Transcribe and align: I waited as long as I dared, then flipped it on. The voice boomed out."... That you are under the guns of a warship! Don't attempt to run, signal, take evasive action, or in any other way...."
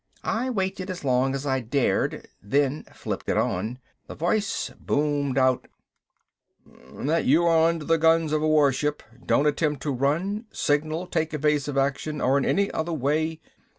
I 0.23 0.49
waited 0.49 0.89
as 0.89 1.03
long 1.05 1.35
as 1.35 1.45
I 1.45 1.59
dared, 1.59 2.27
then 2.41 2.85
flipped 2.91 3.29
it 3.29 3.37
on. 3.37 3.77
The 4.07 4.15
voice 4.15 4.71
boomed 4.79 5.37
out."... 5.37 5.67
That 7.05 7.25
you 7.25 7.45
are 7.45 7.69
under 7.69 7.85
the 7.85 7.99
guns 7.99 8.33
of 8.33 8.41
a 8.41 8.47
warship! 8.47 9.03
Don't 9.23 9.45
attempt 9.45 9.83
to 9.83 9.91
run, 9.91 10.47
signal, 10.51 11.05
take 11.05 11.35
evasive 11.35 11.77
action, 11.77 12.19
or 12.19 12.35
in 12.39 12.45
any 12.45 12.71
other 12.71 12.93
way...." 12.93 13.41